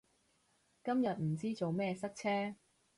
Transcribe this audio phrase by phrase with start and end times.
[0.83, 2.55] 今日唔知做咩塞車